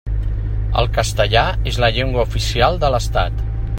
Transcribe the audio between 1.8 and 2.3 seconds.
la llengua